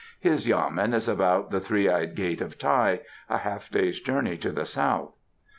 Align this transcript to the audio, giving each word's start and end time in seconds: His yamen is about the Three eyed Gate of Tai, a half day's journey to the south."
His 0.19 0.47
yamen 0.47 0.95
is 0.95 1.07
about 1.07 1.51
the 1.51 1.59
Three 1.59 1.87
eyed 1.87 2.15
Gate 2.15 2.41
of 2.41 2.57
Tai, 2.57 3.01
a 3.29 3.37
half 3.37 3.69
day's 3.69 3.99
journey 3.99 4.35
to 4.37 4.51
the 4.51 4.65
south." 4.65 5.19